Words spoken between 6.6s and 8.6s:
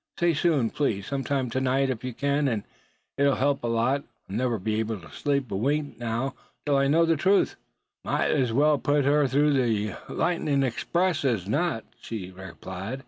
till I know the truth." "Mout as